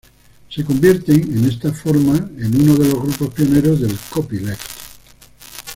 Se 0.49 0.65
convierten 0.65 1.43
de 1.43 1.47
esta 1.47 1.71
forma 1.71 2.17
en 2.17 2.59
uno 2.59 2.73
de 2.73 2.85
los 2.85 3.03
grupos 3.03 3.35
pioneros 3.35 3.81
del 3.81 3.95
Copyleft. 4.09 4.71